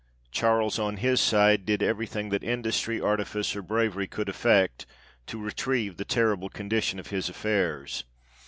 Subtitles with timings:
[0.31, 4.87] Charles, on his side, did everything that industry, artifice, or bravery could effect,
[5.27, 8.03] to retrieve the terrible condition of his affairs.